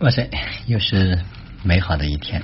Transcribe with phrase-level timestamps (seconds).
[0.00, 0.30] 哇塞，
[0.64, 1.18] 又是
[1.62, 2.42] 美好的一天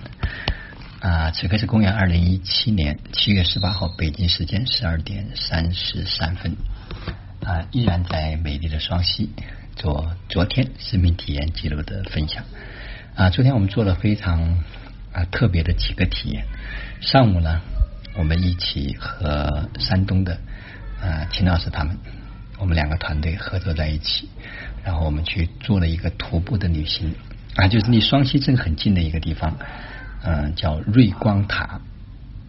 [1.00, 1.30] 啊！
[1.30, 6.54] 此刻是公元二零一七年七月十八号北京时间十二点三十三分
[7.42, 9.30] 啊，依然在美丽的双溪
[9.74, 12.44] 做昨天生命体验记录的分享
[13.14, 13.30] 啊。
[13.30, 14.62] 昨天我们做了非常
[15.14, 16.44] 啊特别的几个体验。
[17.00, 17.62] 上午呢，
[18.18, 20.38] 我们一起和山东的
[21.00, 21.96] 啊秦老师他们，
[22.58, 24.28] 我们两个团队合作在一起，
[24.84, 27.14] 然后我们去做了一个徒步的旅行。
[27.56, 29.56] 啊，就是离双溪镇很近的一个地方，
[30.22, 31.80] 嗯，叫瑞光塔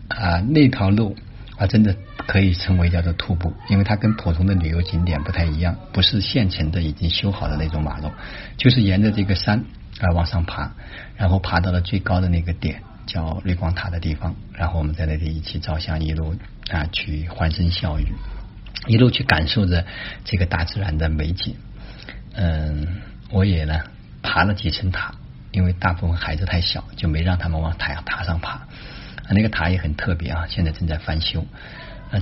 [0.10, 1.16] 啊，那条路
[1.58, 1.96] 啊，真的
[2.28, 8.12] 可以称为叫做徒步，因为它跟普通的旅游景点不太一样，不是现成的已经修好的那种马路，
[8.58, 9.64] 就是沿着这个山
[10.02, 10.74] 啊往上爬，
[11.16, 16.36] 然后爬到了最高的那个点，叫瑞光塔的地方，然后我们在那里一起照相，一路
[16.70, 18.08] 啊去欢声笑语，
[18.88, 19.86] 一路去感受着
[20.26, 21.56] 这个大自然的美景。
[22.34, 22.88] 嗯，
[23.32, 23.80] 我也呢。
[24.22, 25.16] 爬了几层塔，
[25.52, 28.68] 因为大部分孩子太小，就没让他们往塔塔上爬。
[29.30, 31.46] 那个塔也很特别啊，现在正在翻修。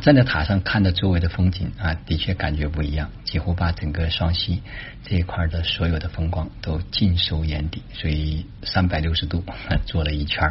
[0.01, 4.63] 站在塔上看着周围的风景啊，的确感觉不一样，几乎把整个双溪
[5.03, 9.43] 这一块的所有的风光都尽收眼底，所以三百六十度
[9.85, 10.43] 做了一圈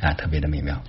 [0.00, 0.82] 啊，特别的美妙。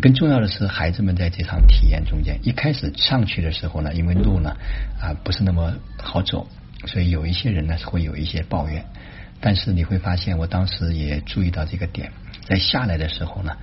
[0.00, 4.56] 更重要的是，孩子们在这场体验中间，一开始上去的时候呢，因为路呢
[4.98, 6.48] 啊不是那么好走，
[6.86, 8.82] 所以有一些人呢会有一些抱怨。
[9.40, 12.10] 但是你会发现，我当时也注意到这个点，
[12.46, 13.56] 在下来的时候呢，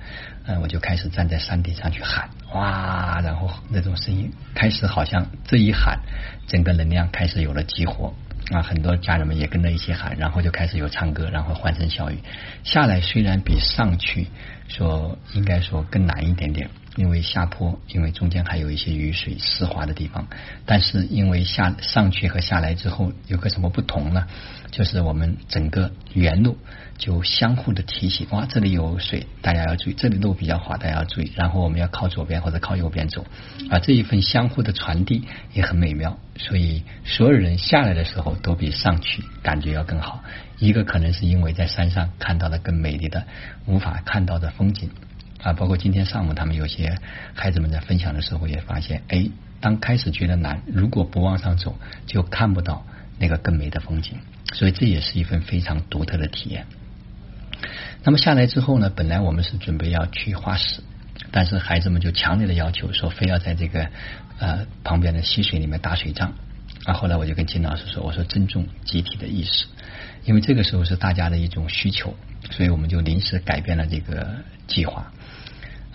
[0.46, 5.98] 嗯，我就开始站在山顶上去喊，哇，然后那种声音开始好像这一喊，
[6.46, 8.14] 整个能量开始有了激活
[8.52, 12.18] 啊，很多家人们也跟着一起喊，然后就开始有唱歌，然后欢声笑语。
[12.62, 14.28] 下来虽然比上去
[14.68, 16.70] 说应该说更难一点点。
[16.96, 20.28] 因为下坡，因为中间还有一些雨水湿滑的地方，
[20.64, 24.26] 但是因为下上去和下来之后有个什么不同呢？
[24.70, 26.56] 就是我们整个原路
[26.98, 31.32] 就相互的提醒，哇，这里有水，大家要注意；这里路比较滑，大家要注意。
[31.36, 33.24] 然后我们要靠左边或者靠右边走，
[33.70, 36.18] 啊，这一份相互的传递也很美妙。
[36.36, 40.22] 所以所有人下来的时候都比上去感觉要更好。
[40.58, 43.26] 一个可能是因为在山上看到了更美丽的
[43.66, 44.90] 无法看到的风景。
[45.44, 46.98] 啊，包括今天上午他们有些
[47.34, 49.28] 孩子们在分享的时候也发现，哎，
[49.60, 52.86] 当开始觉得难，如果不往上走，就看不到
[53.18, 54.18] 那个更美的风景，
[54.54, 56.66] 所以这也是一份非常独特的体验。
[58.02, 60.82] 那么下来之后呢，本来我们是准备要去化石，
[61.30, 63.88] 但是孩子们就强烈的要求说，非要在这个
[64.38, 66.32] 呃旁边的溪水里面打水仗。
[66.84, 69.66] 啊，后来我就跟金老师说，我说尊重集体的意识，
[70.24, 72.14] 因为这个时候是大家的一种需求，
[72.50, 74.36] 所以我们就临时改变了这个
[74.66, 75.12] 计划。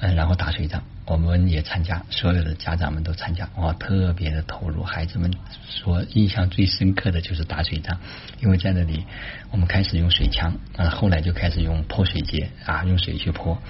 [0.01, 4.81] 嗯，然后打水仗，我们也参加，所有的家长们都参加，哇，特别的投入。
[4.81, 5.29] 孩子们
[5.67, 7.99] 说，印象最深刻的就是打水仗，
[8.39, 9.03] 因为在那里，
[9.51, 13.61] 我们开始用水枪，啊，后来就开始用泼水节啊，用水去泼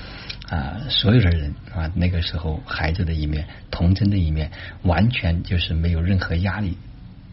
[0.49, 4.51] 啊，所有的人啊，那个时候孩子的一面，童真的一面，
[4.83, 6.77] 完全就是没有任何压力。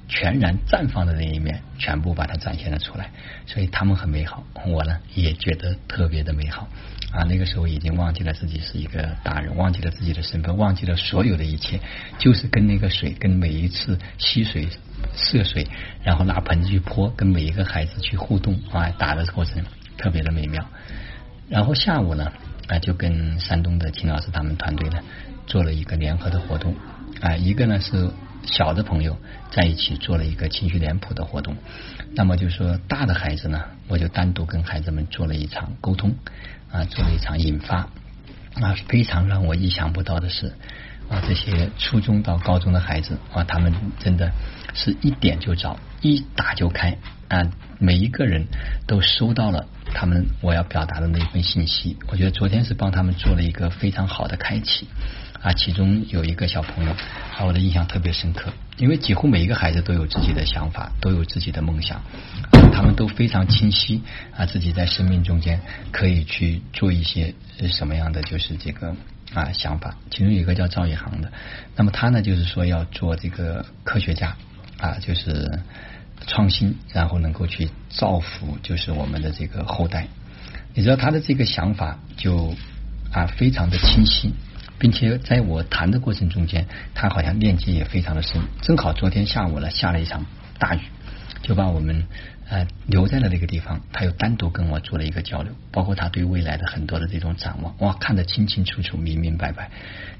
[0.08, 3.10] 全然绽放的那一面，全部把它展现了出来，
[3.44, 6.68] 所以他们很美好，我呢也觉得特别的美好
[7.10, 7.24] 啊！
[7.24, 11.80] 那个时候已经忘记了自己是一个大人，忘记了自己的身份，忘记了所有的一切，
[12.18, 14.68] 就是跟那个水，跟每一次吸水、
[15.16, 15.66] 涉水，
[16.04, 19.64] 然后拿盆子去泼，跟每一个孩子去互动啊，打的过程
[19.98, 20.64] 特别的美妙。
[21.48, 22.30] 然后下午呢
[22.68, 25.00] 啊，就跟山东的秦老师他们团队呢
[25.48, 26.76] 做了一个联合的活动
[27.20, 28.08] 啊，一个呢是。
[28.46, 29.16] 小的朋友
[29.50, 31.56] 在一起做了一个情绪脸谱的活动，
[32.14, 36.14] 那么就说大的孩子呢，我就单独跟孩子们做了一场沟通
[36.70, 37.88] 啊，做了一场引发。
[38.58, 40.46] 啊，非常让我意想不到的是
[41.10, 44.32] 啊，这些初中到高中的孩子啊，他们真的
[44.72, 46.96] 是一点就着，一打就开
[47.28, 48.46] 啊，每一个人
[48.86, 54.88] 都收到了他们我要表达的那一份信息，我觉得昨天是帮他们做了一个非常好的开启。
[55.42, 62.02] 啊，其中有一个小朋友，啊，我的印象特别深刻，因为几乎每一个孩子都有自己的想法，都有自己的梦想，
[62.72, 64.02] 他们都非常清晰
[64.36, 65.60] 啊，自己在生命中间
[65.92, 67.34] 可以去做一些
[67.70, 68.96] 什么样的就是这个
[69.34, 69.96] 啊想法。
[70.10, 71.30] 其中有一个叫赵一航的，
[71.76, 74.36] 那么他呢就是说要做这个科学家
[74.78, 75.60] 啊，就是
[76.26, 80.08] 创新，然后能够去造福就是我们的这个后代。
[80.74, 82.54] 你知道他的这个想法就
[83.12, 84.32] 啊非常的清晰。
[84.78, 88.42] 并且在我谈的过程中间，他好像链接也非常的深。
[88.60, 90.26] 正好昨天下午呢，下了一场
[90.58, 90.80] 大雨，
[91.42, 92.06] 就把我们
[92.48, 93.80] 呃留在了那个地方。
[93.92, 99.70] 他又单独跟我做了一个交流，包括他对未来的很多的这种展望，哇，看得清清楚楚、明明白白。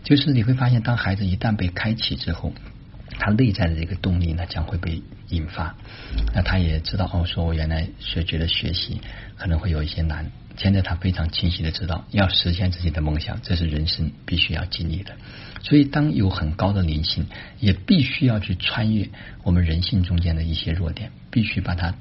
[0.04, 2.52] 就是你会发现，当孩子一旦被开启之后，
[3.18, 5.74] 他内在的这个动力呢将会被引发。
[6.34, 9.00] 那他也知道哦，说我原来是觉得学习
[9.36, 15.14] 可能会有一些难，现在他非常清晰的知道，要实现自己的梦想，这是人生必须要经历的。
[15.62, 17.26] 所以，当有很高的灵性，
[17.58, 19.08] 也必须要去穿越
[19.42, 21.94] 我们人性中间的一些弱点，必须把它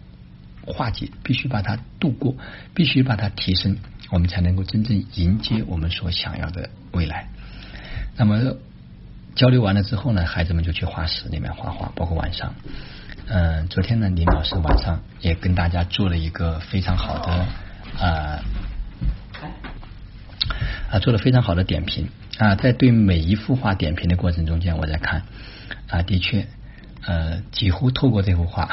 [0.66, 2.36] 化解，必须把它度过，
[2.74, 3.78] 必须把它提升，
[4.12, 7.30] 我们才能够真正迎接我们所想要的未来。
[8.18, 8.58] 那么。
[9.36, 12.56] 交流完了之后呢，孩子们就去画室里面画画，包括晚上。
[13.28, 17.32] 嗯，昨天呢，林老师晚上也跟大家做了一个非常好的
[18.00, 18.40] 啊
[20.90, 22.56] 啊，做了非常好的点评啊。
[22.56, 25.24] 在对每一幅画点评的过程中间，我在看
[25.90, 26.46] 啊，的确
[27.06, 28.70] 呃，几乎透过这幅画，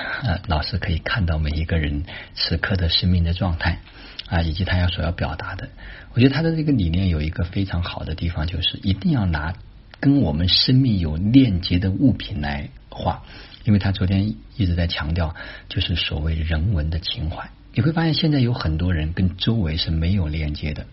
[0.47, 2.05] 老师可以看到每一个人
[2.35, 3.81] 此刻的生命的状态
[4.29, 5.71] 啊，以及他要所要表达的。
[6.13, 9.55] 我觉得他的这个理念有一个非常好的地方，就是一定要拿。
[10.03, 13.23] 跟我们生命有链接的物品来画，
[13.63, 15.37] 因为他昨天一直在强调，
[15.69, 17.51] 就是所谓人文的情怀。
[17.73, 20.87] 你会发现，现在有很多人跟周围是没有链接的。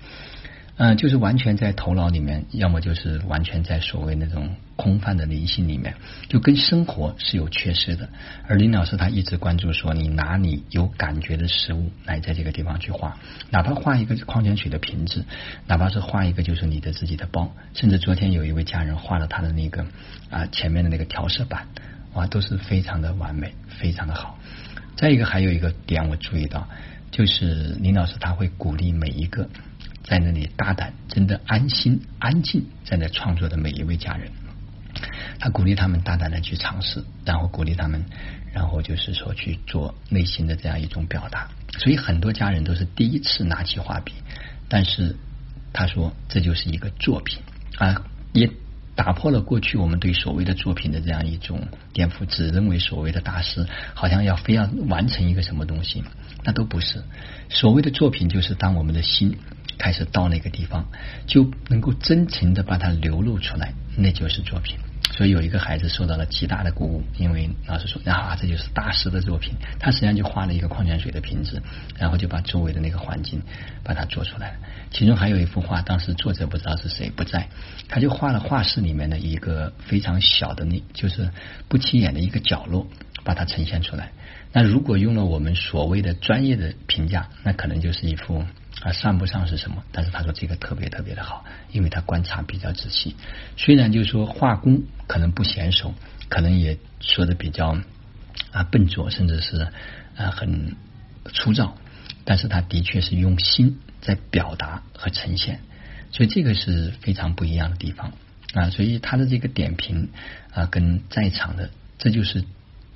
[0.82, 5.94] 嗯，就是完全在头脑里面，要么就是完全在所谓那种空泛的灵性里面，
[6.30, 8.08] 就跟生活是有缺失的。
[8.48, 13.18] 而林老师他一直关注说，你拿你有感觉的食物来在这个地方去画，
[13.50, 15.26] 哪怕画一个矿泉水的瓶子，
[15.68, 19.86] 哪怕是画一个就是你的自己的包，甚至昨天有一位家人画了他的那个
[20.30, 21.68] 啊前面的那个调色板，
[22.14, 24.40] 哇，都是非常的完美，非常的好。
[24.96, 26.70] 再一个还有一个点我注意到，
[27.12, 29.50] 就是林老师他会鼓励每一个。
[30.10, 34.32] 在那里大胆、真的安心、安静在那创作的每一位家人，
[35.38, 38.04] 他鼓励他们大胆的去尝试，然后鼓励他们，
[38.52, 41.48] 然后就是说去做内心的这样一种表达。
[41.78, 44.14] 所以很多家人都是第一次拿起画笔，
[44.68, 45.16] 但是
[45.72, 47.44] 他说这就是一个作品
[47.78, 48.02] 啊，
[48.34, 48.50] 也
[48.96, 56.04] 打破了过去我们对所谓的作品的这样一种颠覆，只认为所谓的大师好像要非要完成一个什么东西，
[56.44, 57.04] 那都不是。
[57.50, 59.38] 所谓的作品就是当我们的心。
[59.80, 60.86] 开始到那个地方，
[61.26, 64.78] 就能够真情的把它流露出来，那就是作品。
[65.12, 69.56] 所以有一个孩子受到了极大的鼓舞，因为老师说啊，这就是大师的作品。
[69.80, 71.62] 他实际上就画了一个矿泉水的瓶子，
[71.98, 73.42] 然后就把周围的那个环境
[73.84, 74.58] 把它做出来了。
[74.92, 77.50] 其中还有一幅画，当时作者不知道是谁不在，
[77.88, 81.32] 他就画了画室里面的一个非常小的那，就是
[81.68, 82.86] 不起眼的一个角落，
[83.24, 84.12] 把它呈现出来。
[84.54, 88.46] 那如果用了我们所谓的专业的评价，那可能就是一幅。
[88.82, 93.16] 啊，算不上是什么，但是他说这个特别特别的好，因为他观察比较仔细。
[93.58, 95.94] 虽然就是说画工可能不娴熟，
[96.30, 97.78] 可能也说的比较
[98.52, 99.68] 啊笨拙，甚至是
[100.16, 100.78] 啊很
[101.34, 101.76] 粗糙，
[102.24, 105.60] 但是他的确是用心在表达和呈现，
[106.12, 108.14] 所以这个是非常不一样的地方
[108.54, 108.70] 啊。
[108.70, 110.10] 所以他的这个点评
[110.54, 112.46] 啊，跟在场的这就是。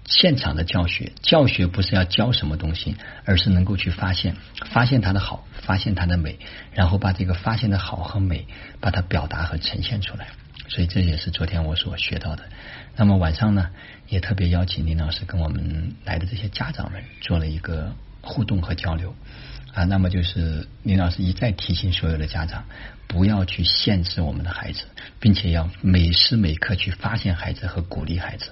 [0.05, 2.95] 现场的教学，教学不是要教什么东西，
[3.25, 4.35] 而是能够去发现，
[4.69, 6.37] 发现它的好，发现它的美，
[6.73, 8.45] 然后把这个发现的好和美，
[8.79, 10.27] 把它表达和呈现出来。
[10.69, 12.43] 所以这也是昨天我所学到的。
[12.95, 13.69] 那么晚上呢，
[14.07, 19.15] 也特别邀请林老师跟我们来的这些家长们做了一个互动和交流
[19.73, 19.83] 啊。
[19.83, 22.65] 那么就是林老师一再提醒所有的家长，
[23.07, 24.85] 不要去限制我们的孩子，
[25.19, 28.51] 并且要每时每刻去发现孩子和鼓励孩子。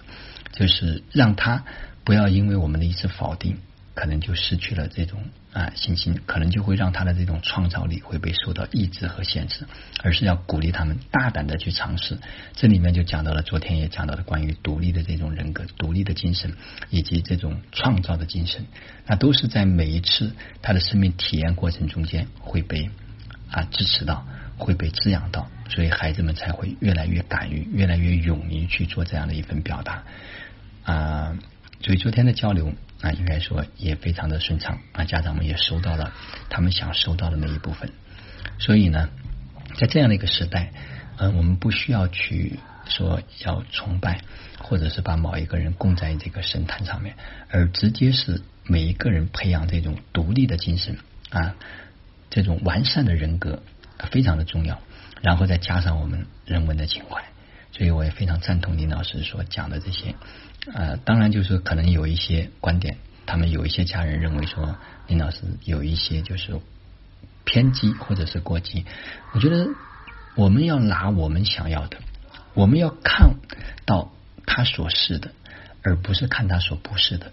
[0.52, 1.64] 就是让他
[2.04, 3.58] 不要因为我们的一次否定，
[3.94, 5.22] 可能就失去了这种
[5.54, 9.66] 啊信心，可能就会让他的这种创造力会被受到抑制和限制，
[10.02, 12.18] 而是要鼓励他们大胆的去尝试。
[12.54, 16.54] 这里面就讲到了昨天也讲到的关于独立的这种人格、独立的精神
[16.90, 18.66] 以及这种创造的精神，
[19.06, 22.90] 那都是在每一次他的生命体验过程中间会被
[23.50, 24.26] 啊支持到，
[24.58, 30.04] 会被滋养到，所以孩子们才会越来越敢于、越来越勇于去做这样的一份表达。
[30.84, 31.38] 啊，
[31.82, 36.14] 所以昨天的交流啊，应该说也非常的顺畅啊，家长们也收到了
[36.50, 37.92] 他们想收到的那一部分。
[38.60, 39.10] 所以呢，
[39.76, 40.72] 在这样的一个时代，
[41.18, 44.22] 嗯，我们不需要去说要崇拜，
[44.60, 47.16] 或者是把某一个人供在这个神坛上面，
[47.50, 50.98] 而直接是每一个人培养这种独立的精神
[51.30, 51.56] 啊，
[52.30, 53.64] 这种完善的人格
[54.10, 54.80] 非常的重要，
[55.22, 57.24] 然后再加上我们人文的情怀。
[57.72, 60.16] 所以我也非常赞同林老师所讲的这些，
[60.74, 66.60] 呃，当然就是可能有一些观点，他们有一些家人认为说林老师有一些就是
[67.46, 68.86] 偏激或者是过激。
[69.34, 69.70] 我觉得
[70.36, 71.98] 我们要拿我们想要的，
[72.54, 73.36] 我们要看
[73.86, 74.12] 到
[74.46, 75.32] 他所是的，
[75.82, 77.32] 而不是看他所不是的。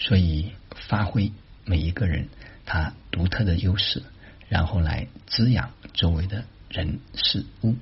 [0.00, 0.52] 所以
[0.88, 1.32] 发挥
[1.64, 2.28] 每一个人
[2.66, 4.02] 他独特的优势，
[4.48, 7.76] 然后来滋养周围的人事物。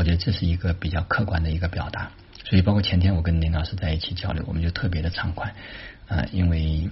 [0.00, 2.10] 我觉得这是一个比较客观的一个表达，
[2.48, 5.54] 所以包括前天我跟林老师在一起交流，我们就特别的畅快。
[6.08, 6.88] 啊，因为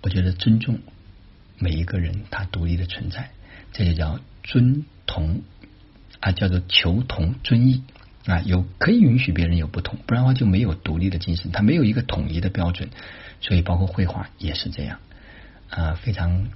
[0.00, 0.78] 我觉得尊重
[1.58, 3.32] 每一个人他独立的存在，
[3.74, 5.42] 这就叫尊同
[6.20, 7.84] 啊，叫做求同尊异。
[8.24, 12.88] 啊，有可以允许别人有不同，不然的话就没有独立的精神，他没有一个统一的标准，
[13.42, 15.00] 所以包括绘画也是这样。
[15.68, 16.48] 啊，非常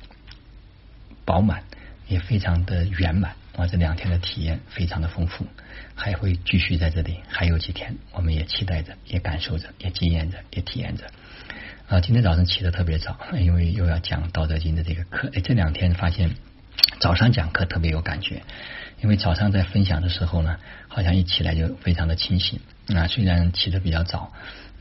[1.27, 1.65] 饱满，
[2.09, 3.37] 也非常的圆满。
[3.57, 5.47] 啊，这两天的体验非常的丰富，
[5.95, 11.05] 还会继续在这里，还有几天，我们也期待着，也感受着，也经验着，也体验着。
[11.89, 15.31] 啊，今天早上起的特别早，因为又要讲《道德经》的这个课。
[15.35, 16.35] 哎，这两天发现
[16.99, 18.43] 早上讲课特别有感觉，
[19.03, 22.61] 因为早上在分享的时候呢，好像一起来就非常的清醒。
[22.89, 24.33] 啊，虽然起的比较早。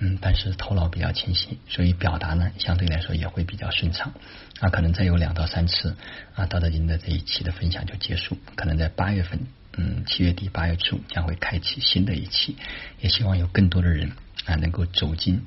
[0.04, 4.12] 嗯，但是头脑比较清晰，所以表达呢相对来说也会比较顺畅。
[4.60, 5.96] 啊，可能再有两到三次
[6.34, 8.36] 啊，道德经的这一期的分享就结束。
[8.56, 9.46] 可能在八月份，
[9.78, 12.56] 嗯，七月底八月初将会开启新的一期。
[13.00, 14.12] 也希望有更多的人
[14.46, 15.44] 啊能够走进，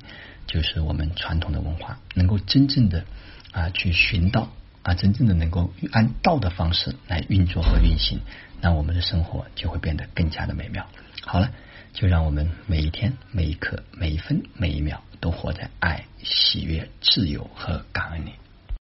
[0.47, 3.03] 就是我们传统的文化，能够真正的
[3.51, 8.21] 啊去寻道啊，真正的能够按道的方式来运作和运行，
[8.61, 10.87] 那我们的生活就会变得更加的美妙。
[11.23, 11.51] 好了。
[11.95, 18.33] 就让我们每一天、每一刻、每一分、每一秒都活在爱、喜悦、自由和感恩里。